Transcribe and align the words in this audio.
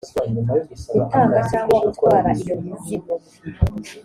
gutanga 0.97 1.37
cyangwa 1.49 1.75
gutwara 1.85 2.29
iyo 2.41 2.55
mizigo 2.63 3.13